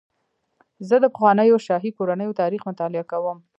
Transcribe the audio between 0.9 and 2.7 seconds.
د پخوانیو شاهي کورنیو تاریخ